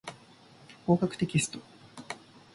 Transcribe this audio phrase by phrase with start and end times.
[0.87, 1.59] 合格テキスト